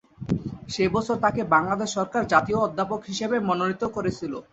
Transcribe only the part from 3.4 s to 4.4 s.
মনোনীত করেছিল।